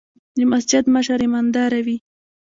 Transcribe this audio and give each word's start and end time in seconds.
د 0.37 0.37
مسجد 0.51 0.83
مشر 0.95 1.19
ايمانداره 1.25 1.79
وي. 1.85 1.97